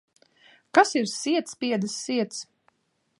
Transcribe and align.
Kas 0.77 0.93
ir 0.99 1.05
sietspiedes 1.17 1.99
siets? 2.07 2.41